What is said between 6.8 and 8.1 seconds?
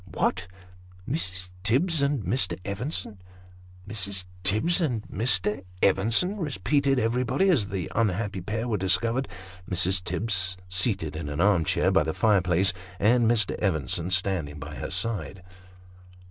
everybody, as that un